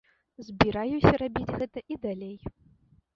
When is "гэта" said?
1.59-1.83